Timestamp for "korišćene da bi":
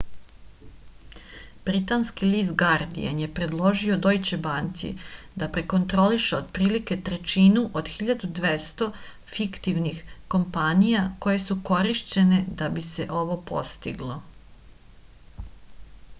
11.71-12.87